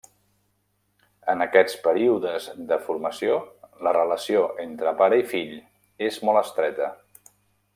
En 1.33 1.43
aquests 1.45 1.75
períodes 1.83 2.47
de 2.71 2.79
formació, 2.87 3.35
la 3.89 3.93
relació 3.99 4.41
entre 4.65 4.95
pare 5.03 5.21
i 5.21 5.27
fill 5.35 5.53
és 6.07 6.19
molt 6.29 6.43
estreta. 6.45 6.89